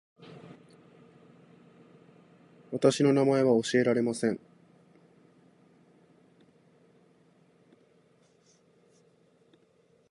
[2.71, 4.39] 私の名前は教えられません